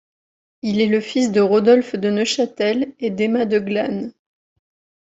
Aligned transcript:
Il 0.63 0.81
est 0.81 0.87
le 0.87 0.99
fils 0.99 1.31
de 1.31 1.41
Rodolphe 1.41 1.95
de 1.95 2.09
Neuchâtel 2.09 2.95
et 2.97 3.11
d'Emma 3.11 3.45
de 3.45 3.59
Glâne. 3.59 4.13